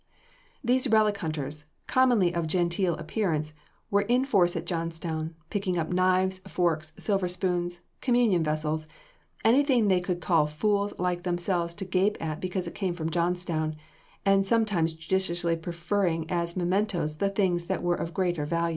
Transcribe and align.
These 0.63 0.87
relic 0.87 1.17
hunters, 1.17 1.65
commonly 1.85 2.33
of 2.33 2.47
genteel 2.47 2.95
appearance, 2.95 3.53
were 3.91 4.01
in 4.01 4.25
force 4.25 4.55
at 4.55 4.65
Johnstown, 4.65 5.35
picking 5.51 5.77
up 5.77 5.91
knives, 5.93 6.39
forks, 6.47 6.93
silver 6.97 7.27
spoons, 7.27 7.81
communion 8.01 8.43
vessels 8.43 8.87
anything 9.45 9.89
they 9.89 9.99
could 10.01 10.19
call 10.19 10.47
fools 10.47 10.97
like 10.97 11.21
themselves 11.21 11.75
to 11.75 11.85
gape 11.85 12.17
at 12.19 12.41
because 12.41 12.67
it 12.67 12.73
came 12.73 12.95
from 12.95 13.11
Johnstown, 13.11 13.75
and 14.25 14.43
sometimes 14.47 14.93
judiciously 14.95 15.55
preferring 15.55 16.25
as 16.31 16.55
mementoes 16.55 17.19
the 17.19 17.29
things 17.29 17.65
that 17.67 17.83
were 17.83 17.93
of 17.93 18.11
greater 18.11 18.43
value. 18.47 18.69